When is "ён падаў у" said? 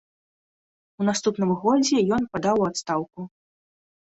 2.17-2.67